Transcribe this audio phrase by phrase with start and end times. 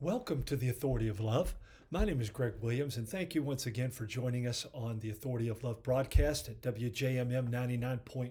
[0.00, 1.56] Welcome to the Authority of Love.
[1.90, 5.10] My name is Greg Williams, and thank you once again for joining us on the
[5.10, 8.30] Authority of Love broadcast at WJMM 99.1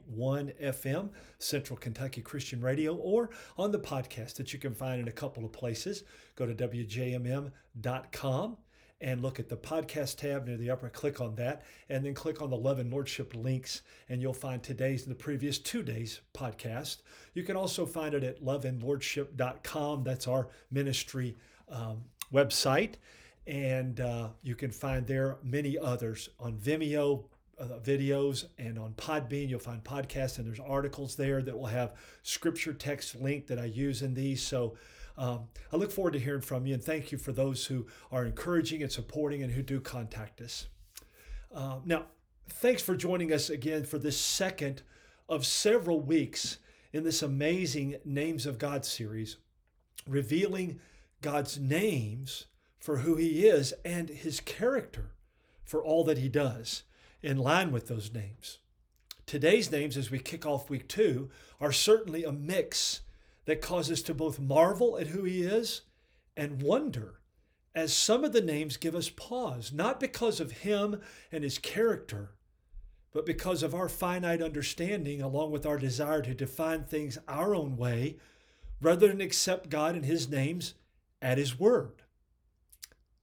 [0.64, 1.10] FM,
[1.40, 5.44] Central Kentucky Christian Radio, or on the podcast that you can find in a couple
[5.44, 6.06] of places.
[6.38, 8.57] Go to WJMM.com
[9.02, 10.88] and look at the podcast tab near the upper.
[10.88, 14.63] Click on that, and then click on the Love and Lordship links, and you'll find
[14.63, 16.99] today's and the previous two days podcast.
[17.34, 20.05] You can also find it at loveandlordship.com.
[20.05, 21.36] That's our ministry
[21.70, 22.04] um,
[22.34, 22.95] website.
[23.45, 27.23] And uh, you can find there many others on Vimeo,
[27.59, 29.49] uh, videos and on Podbean.
[29.49, 33.66] You'll find podcasts and there's articles there that will have scripture text link that I
[33.66, 34.41] use in these.
[34.41, 34.75] So
[35.17, 38.25] um, I look forward to hearing from you and thank you for those who are
[38.25, 40.67] encouraging and supporting and who do contact us.
[41.53, 42.05] Uh, now,
[42.49, 44.84] thanks for joining us again for this second
[45.27, 46.58] of several weeks
[46.94, 49.38] in this amazing Names of God series,
[50.08, 50.80] revealing
[51.27, 52.45] God's names
[52.80, 55.11] for who He is and His character
[55.66, 56.83] for all that He does
[57.22, 58.59] in line with those names.
[59.25, 63.02] Today's names, as we kick off week two, are certainly a mix
[63.44, 65.81] that causes us to both marvel at who He is
[66.38, 67.20] and wonder
[67.75, 72.36] as some of the names give us pause, not because of Him and His character,
[73.11, 77.75] but because of our finite understanding, along with our desire to define things our own
[77.75, 78.16] way,
[78.80, 80.75] rather than accept God and His names
[81.22, 82.04] at His word.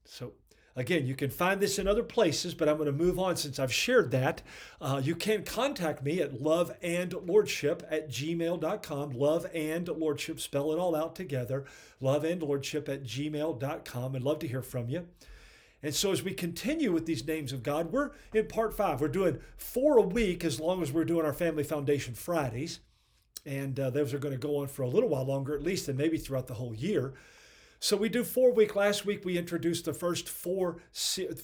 [0.05, 0.33] So,
[0.77, 3.59] again, you can find this in other places, but I'm going to move on since
[3.59, 4.43] I've shared that.
[4.81, 9.11] Uh, you can contact me at loveandlordship at gmail.com.
[9.11, 11.65] Love and lordship, spell it all out together.
[12.03, 14.17] Loveandlordship at gmail.com.
[14.17, 15.09] I'd love to hear from you.
[15.83, 19.03] And so, as we continue with these names of God, we're in part five.
[19.03, 22.81] We're doing four a week as long as we're doing our Family Foundation Fridays.
[23.45, 25.89] And uh, those are going to go on for a little while longer, at least,
[25.89, 27.13] and maybe throughout the whole year.
[27.85, 28.75] So we do four week.
[28.75, 30.79] Last week we introduced the first four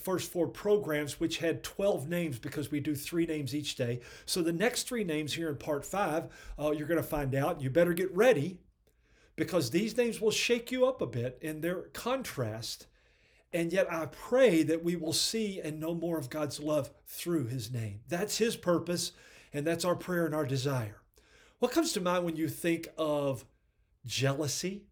[0.02, 4.00] first four programs, which had 12 names because we do three names each day.
[4.25, 6.28] So the next three names here in part five,
[6.59, 7.60] uh, you're going to find out.
[7.60, 8.59] You better get ready
[9.37, 12.86] because these names will shake you up a bit in their contrast.
[13.53, 17.48] And yet I pray that we will see and know more of God's love through
[17.48, 18.00] his name.
[18.09, 19.12] That's his purpose,
[19.53, 21.03] and that's our prayer and our desire.
[21.59, 23.44] What comes to mind when you think of
[24.06, 24.86] jealousy?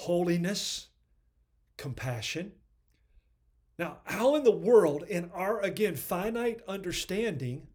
[0.00, 0.88] Holiness,
[1.76, 2.52] compassion.
[3.78, 7.66] Now, how in the world, in our, again, finite understanding,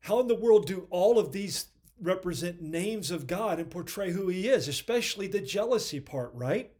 [0.00, 1.66] how in the world do all of these
[2.00, 6.72] represent names of God and portray who He is, especially the jealousy part, right?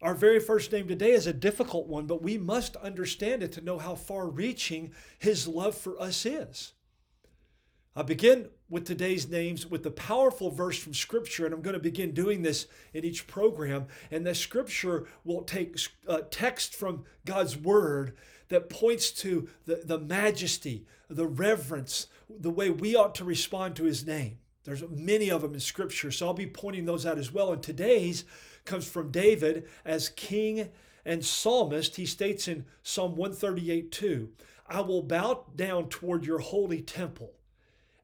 [0.00, 3.60] Our very first name today is a difficult one, but we must understand it to
[3.60, 6.74] know how far reaching His love for us is.
[7.98, 11.80] I begin with today's names with the powerful verse from Scripture, and I'm going to
[11.80, 13.88] begin doing this in each program.
[14.12, 15.76] And the Scripture will take
[16.06, 18.16] uh, text from God's Word
[18.50, 23.84] that points to the, the majesty, the reverence, the way we ought to respond to
[23.84, 24.38] His name.
[24.62, 27.52] There's many of them in Scripture, so I'll be pointing those out as well.
[27.52, 28.24] And today's
[28.64, 30.68] comes from David as king
[31.04, 31.96] and psalmist.
[31.96, 34.28] He states in Psalm 138 2,
[34.68, 37.32] I will bow down toward your holy temple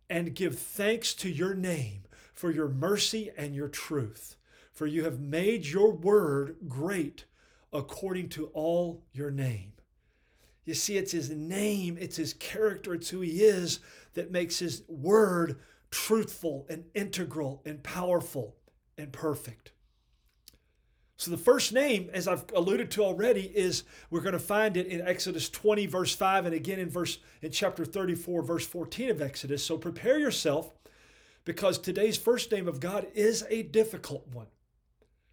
[0.09, 4.37] and give thanks to your name for your mercy and your truth.
[4.73, 7.25] For you have made your word great
[7.73, 9.73] according to all your name.
[10.65, 13.81] You see, it's his name, it's his character, it's who he is
[14.15, 15.57] that makes his word
[15.91, 18.57] truthful and integral and powerful
[18.97, 19.73] and perfect.
[21.17, 24.89] So the first name, as I've alluded to already, is we're going to find it
[24.89, 29.23] in Exodus 20, verse 5, and again in verse in chapter 34, verse 14 of
[29.23, 29.65] Exodus.
[29.65, 30.75] So prepare yourself
[31.45, 34.49] because today's first name of God is a difficult one.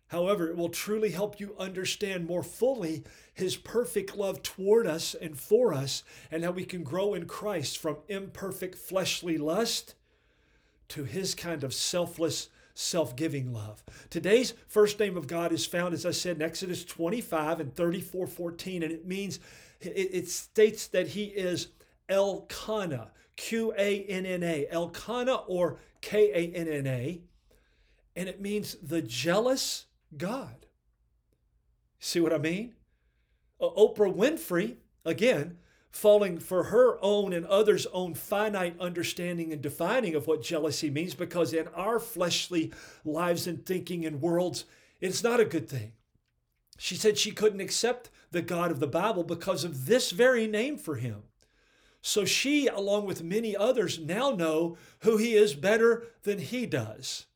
[0.10, 3.04] However, it will truly help you understand more fully
[3.34, 7.78] his perfect love toward us and for us, and how we can grow in Christ
[7.78, 9.96] from imperfect fleshly lust
[10.90, 13.84] to his kind of selfless self giving love.
[14.10, 18.28] Today's first name of God is found, as I said, in Exodus 25 and 34
[18.28, 19.40] 14, and it means,
[19.80, 21.68] it, states that he is
[22.10, 27.22] El Kanna, Q A N N A, El Kanna or K A N N A,
[28.16, 29.86] and it means the jealous
[30.18, 30.66] God.
[32.00, 32.74] See what I mean?
[33.62, 35.58] Oprah Winfrey, again,
[35.92, 41.14] falling for her own and others' own finite understanding and defining of what jealousy means,
[41.14, 42.72] because in our fleshly
[43.06, 44.66] lives and thinking and worlds,
[45.00, 45.94] it's not a good thing.
[46.78, 50.78] She said she couldn't accept the God of the Bible because of this very name
[50.78, 51.24] for him.
[52.02, 57.28] So she, along with many others, now know who he is better than he does.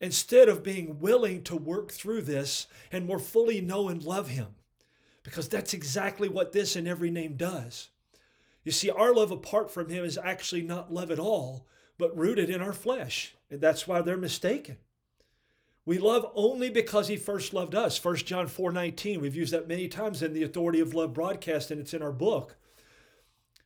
[0.00, 4.54] instead of being willing to work through this and more fully know and love Him.
[5.26, 7.88] Because that's exactly what this and every name does.
[8.62, 11.66] You see, our love apart from Him is actually not love at all,
[11.98, 13.34] but rooted in our flesh.
[13.50, 14.76] And that's why they're mistaken.
[15.84, 18.02] We love only because he first loved us.
[18.04, 19.20] 1 John 4 19.
[19.20, 22.12] We've used that many times in the Authority of Love broadcast, and it's in our
[22.12, 22.56] book.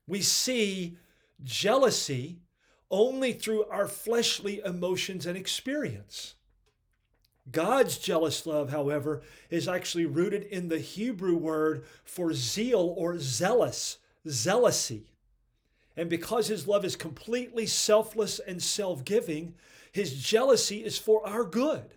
[0.07, 0.97] We see
[1.43, 2.41] jealousy
[2.91, 6.37] only through our fleshly emotions and experience.
[7.53, 13.99] God's jealous love, however, is actually rooted in the Hebrew word for zeal or zealous,
[14.27, 15.05] zealousy.
[15.97, 19.55] And because his love is completely selfless and self giving,
[19.93, 21.95] his jealousy is for our good.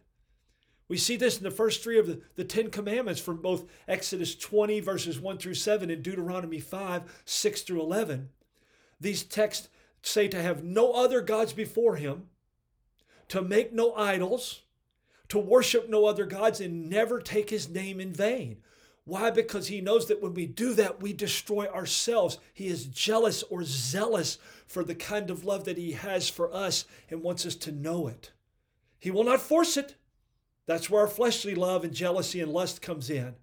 [0.87, 4.35] We see this in the first three of the, the Ten Commandments from both Exodus
[4.35, 8.29] 20, verses 1 through 7, and Deuteronomy 5, 6 through 11.
[8.99, 9.69] These texts
[10.01, 12.27] say to have no other gods before him,
[13.29, 14.62] to make no idols,
[15.29, 18.57] to worship no other gods, and never take his name in vain.
[19.05, 19.31] Why?
[19.31, 22.37] Because he knows that when we do that, we destroy ourselves.
[22.53, 26.85] He is jealous or zealous for the kind of love that he has for us
[27.09, 28.31] and wants us to know it.
[28.99, 29.95] He will not force it.
[30.65, 33.35] That's where our fleshly love and jealousy and lust comes in.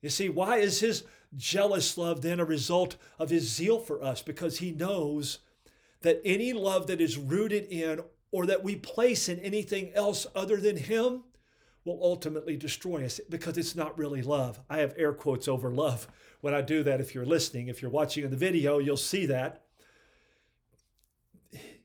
[0.00, 1.04] You see, why is his
[1.36, 4.22] jealous love then a result of his zeal for us?
[4.22, 5.40] Because he knows
[6.00, 8.00] that any love that is rooted in
[8.34, 11.22] or that we place in anything else other than him
[11.84, 14.58] will ultimately destroy us because it's not really love.
[14.68, 16.08] I have air quotes over love
[16.40, 17.00] when I do that.
[17.00, 19.62] If you're listening, if you're watching in the video, you'll see that.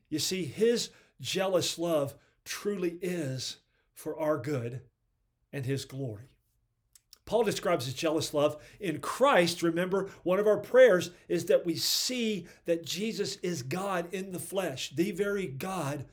[0.08, 2.14] You see, his jealous love
[2.44, 3.58] truly is
[3.94, 4.80] for our good
[5.52, 6.30] and his glory.
[7.26, 9.62] Paul describes his jealous love in Christ.
[9.62, 14.40] Remember, one of our prayers is that we see that Jesus is God in the
[14.40, 16.06] flesh, the very God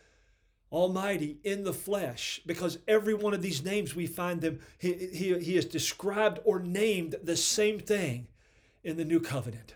[0.72, 5.40] Almighty in the flesh, because every one of these names we find them, he, he,
[5.40, 8.28] he is described or named the same thing
[8.84, 9.76] in the new covenant.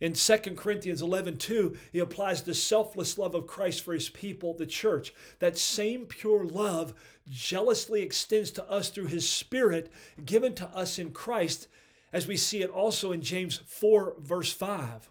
[0.00, 4.54] In 2 Corinthians 11, 2, he applies the selfless love of Christ for his people,
[4.54, 5.12] the church.
[5.40, 6.94] That same pure love
[7.28, 9.92] jealously extends to us through his Spirit
[10.24, 11.68] given to us in Christ,
[12.14, 15.10] as we see it also in James 4, verse 5.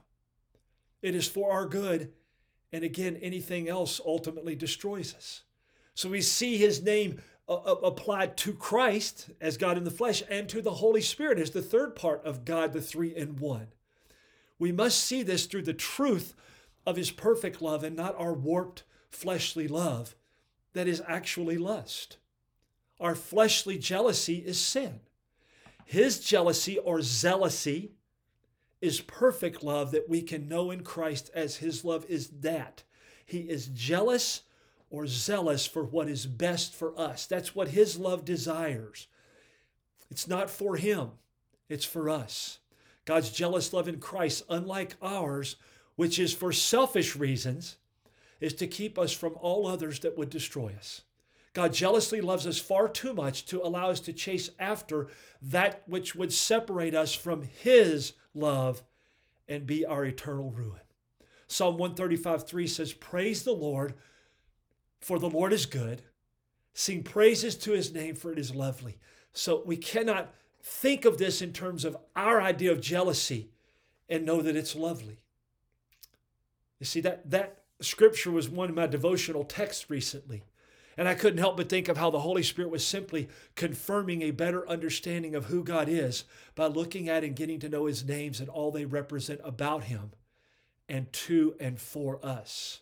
[1.03, 2.11] It is for our good,
[2.71, 5.43] and again, anything else ultimately destroys us.
[5.95, 10.21] So we see his name uh, uh, applied to Christ as God in the flesh
[10.29, 13.67] and to the Holy Spirit as the third part of God, the three in one.
[14.59, 16.35] We must see this through the truth
[16.85, 20.15] of his perfect love and not our warped fleshly love
[20.73, 22.17] that is actually lust.
[22.99, 24.99] Our fleshly jealousy is sin.
[25.85, 27.93] His jealousy or zealousy
[28.81, 32.83] is perfect love that we can know in Christ as his love is that.
[33.25, 34.43] He is jealous
[34.89, 37.25] or zealous for what is best for us.
[37.25, 39.07] That's what his love desires.
[40.09, 41.11] It's not for him,
[41.67, 42.59] it's for us.
[43.05, 45.55] God's jealous love in Christ, unlike ours,
[45.95, 47.77] which is for selfish reasons,
[48.39, 51.01] is to keep us from all others that would destroy us.
[51.53, 55.07] God jealously loves us far too much to allow us to chase after
[55.41, 58.83] that which would separate us from His love
[59.47, 60.81] and be our eternal ruin.
[61.47, 63.95] Psalm 135 3 says, Praise the Lord,
[64.99, 66.03] for the Lord is good.
[66.73, 68.97] Sing praises to His name, for it is lovely.
[69.33, 73.49] So we cannot think of this in terms of our idea of jealousy
[74.07, 75.19] and know that it's lovely.
[76.79, 80.43] You see, that, that scripture was one of my devotional texts recently.
[80.99, 84.31] And I couldn't help but think of how the Holy Spirit was simply confirming a
[84.31, 86.25] better understanding of who God is
[86.55, 90.11] by looking at and getting to know his names and all they represent about him
[90.89, 92.81] and to and for us.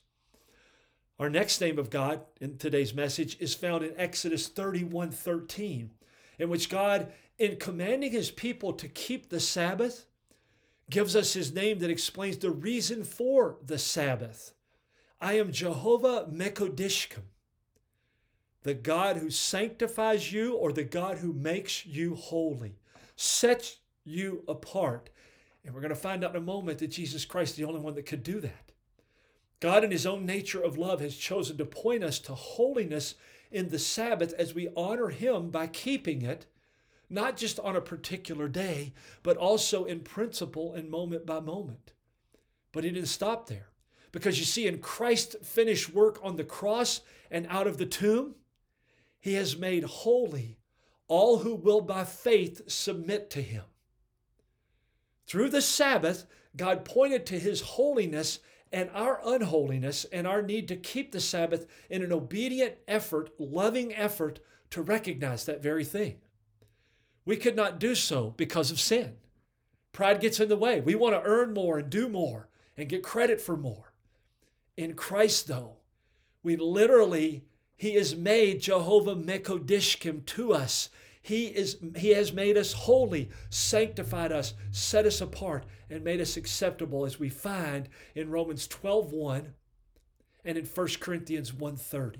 [1.19, 5.91] Our next name of God in today's message is found in Exodus 31 13,
[6.39, 10.07] in which God in commanding his people to keep the Sabbath,
[10.89, 14.53] gives us his name that explains the reason for the Sabbath.
[15.21, 17.21] I am Jehovah Mekodishkim,
[18.67, 22.75] the God who sanctifies you or the God who makes you holy,
[23.15, 25.09] sets you apart.
[25.63, 27.79] And we're going to find out in a moment that Jesus Christ is the only
[27.79, 28.71] one that could do that.
[29.59, 33.15] God, in his own nature of love, has chosen to point us to holiness
[33.51, 36.45] in the Sabbath as we honor him by keeping it
[37.09, 38.93] not just on a particular day,
[39.23, 41.93] but also in principle and moment by moment.
[42.73, 43.69] But he didn't stop there.
[44.11, 48.35] Because you see, in Christ's finished work on the cross and out of the tomb,
[49.27, 50.57] he has made holy
[51.07, 53.63] all who will by faith submit to him.
[55.25, 58.39] Through the Sabbath, God pointed to his holiness
[58.71, 63.93] and our unholiness and our need to keep the Sabbath in an obedient effort, loving
[63.93, 64.39] effort
[64.71, 66.17] to recognize that very thing.
[67.25, 69.15] We could not do so because of sin.
[69.93, 70.81] Pride gets in the way.
[70.81, 73.93] We want to earn more and do more and get credit for more.
[74.75, 75.77] In Christ, though,
[76.43, 77.45] we literally,
[77.77, 80.89] He is made Jehovah Mekodishkim to us.
[81.21, 86.37] He, is, he has made us holy, sanctified us, set us apart, and made us
[86.37, 89.53] acceptable as we find in Romans 12 1
[90.43, 92.15] and in 1 Corinthians 1.30.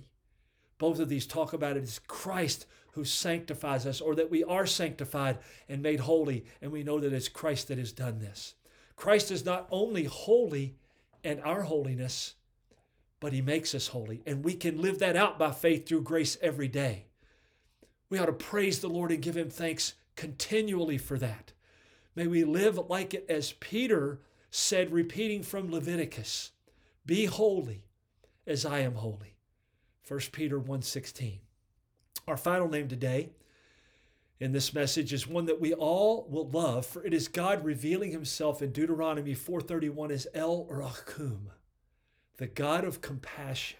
[0.77, 4.65] Both of these talk about it as Christ who sanctifies us, or that we are
[4.65, 5.37] sanctified
[5.69, 8.55] and made holy, and we know that it's Christ that has done this.
[8.95, 10.75] Christ is not only holy
[11.23, 12.33] and our holiness,
[13.19, 16.37] but he makes us holy, and we can live that out by faith through grace
[16.41, 17.05] every day.
[18.09, 21.53] We ought to praise the Lord and give him thanks continually for that.
[22.15, 24.19] May we live like it as Peter
[24.49, 26.51] said, repeating from Leviticus
[27.05, 27.83] Be holy
[28.45, 29.35] as I am holy.
[30.07, 31.39] 1 Peter 1:16.
[32.27, 33.29] Our final name today
[34.39, 38.11] in this message is one that we all will love, for it is God revealing
[38.11, 41.51] himself in Deuteronomy 4:31 as El Rachum,
[42.37, 43.77] the God of compassion.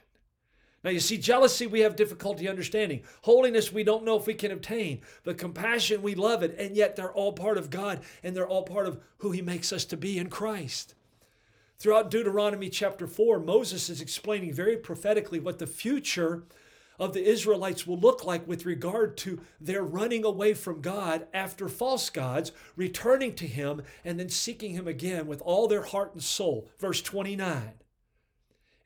[0.84, 3.04] Now, you see, jealousy we have difficulty understanding.
[3.24, 5.02] Holiness we don't know if we can obtain.
[5.24, 6.56] But compassion we love it.
[6.58, 9.74] And yet they're all part of God and they're all part of who He makes
[9.74, 10.96] us to be in Christ.
[11.80, 16.44] Throughout Deuteronomy chapter 4, Moses is explaining very prophetically what the future
[17.00, 21.68] of the Israelites will look like with regard to their running away from God after
[21.68, 26.24] false gods, returning to Him, and then seeking Him again with all their heart and
[26.24, 26.70] soul.
[26.80, 27.74] Verse 29.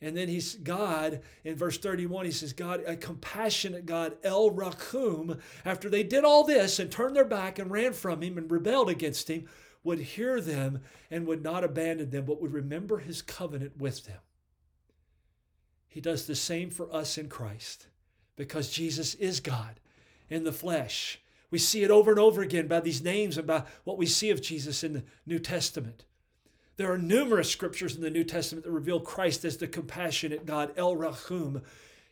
[0.01, 5.39] And then he's God in verse 31, he says, God, a compassionate God, El Rachum,
[5.63, 8.89] after they did all this and turned their back and ran from him and rebelled
[8.89, 9.45] against him,
[9.83, 10.81] would hear them
[11.11, 14.19] and would not abandon them, but would remember his covenant with them.
[15.87, 17.87] He does the same for us in Christ
[18.35, 19.79] because Jesus is God
[20.29, 21.19] in the flesh.
[21.51, 24.29] We see it over and over again by these names and by what we see
[24.31, 26.05] of Jesus in the New Testament.
[26.81, 30.73] There are numerous scriptures in the New Testament that reveal Christ as the compassionate God,
[30.75, 31.61] El Rachum.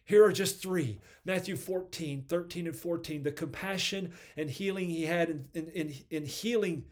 [0.06, 3.24] Here are just three Matthew 14, 13, and 14.
[3.24, 6.86] The compassion and healing he had in, in, in, in healing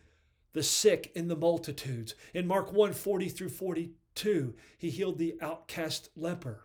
[0.54, 2.16] the sick in the multitudes.
[2.34, 6.64] In Mark 1, 40 through 42, he healed the outcast leper.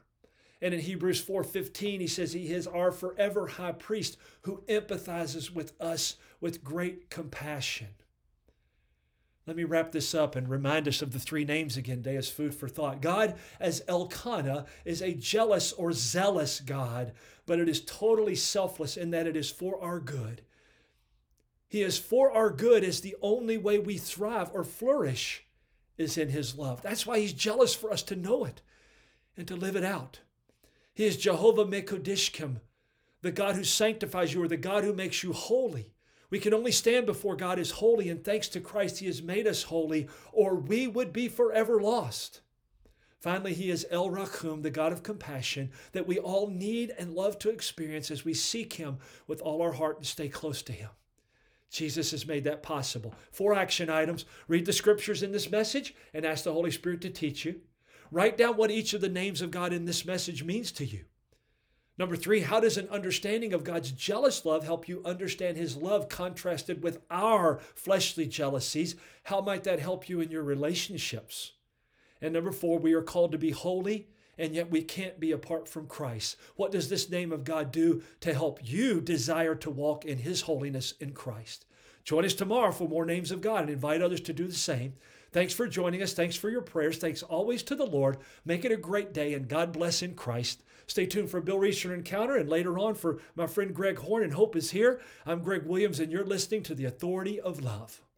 [0.63, 5.75] And in Hebrews 4:15 he says he is our forever high priest who empathizes with
[5.79, 7.89] us with great compassion.
[9.47, 12.31] Let me wrap this up and remind us of the three names again day as
[12.31, 13.03] food for thought.
[13.03, 17.13] God, as El Kanna, is a jealous or zealous God,
[17.45, 20.43] but it is totally selfless in that it is for our good.
[21.69, 25.45] He is for our good as the only way we thrive or flourish
[25.99, 26.83] is in His love.
[26.83, 28.63] That's why He's jealous for us to know it
[29.37, 30.21] and to live it out.
[30.95, 32.61] He is Jehovah Mekodishkim,
[33.23, 35.95] the God who sanctifies you or the God who makes you holy.
[36.33, 39.47] We can only stand before God as holy, and thanks to Christ, He has made
[39.47, 42.41] us holy, or we would be forever lost.
[43.21, 47.39] Finally, He is El Rachum, the God of compassion, that we all need and love
[47.41, 48.97] to experience as we seek Him
[49.27, 50.89] with all our heart and stay close to Him.
[51.71, 53.15] Jesus has made that possible.
[53.31, 57.11] Four action items read the scriptures in this message and ask the Holy Spirit to
[57.11, 57.61] teach you.
[58.11, 61.05] Write down what each of the names of God in this message means to you.
[62.03, 66.09] Number three, how does an understanding of God's jealous love help you understand His love
[66.09, 68.97] contrasted with our fleshly jealousies?
[69.23, 71.53] How might that help you in your relationships?
[72.21, 75.69] And number four, we are called to be holy, and yet we can't be apart
[75.69, 76.35] from Christ.
[76.57, 80.41] What does this name of God do to help you desire to walk in His
[80.41, 81.67] holiness in Christ?
[82.03, 84.95] Join us tomorrow for more names of God and invite others to do the same.
[85.33, 86.13] Thanks for joining us.
[86.13, 86.99] Thanks for your prayers.
[86.99, 88.19] Thanks always to the Lord.
[88.45, 90.63] Make it a great day, and God bless in Christ.
[90.87, 94.35] Stay tuned for Bill Reeser Encounter and later on for my friend Greg Horn and
[94.35, 95.01] Hope is here.
[95.25, 98.03] I'm Greg Williams, and you're listening to The Authority of Love.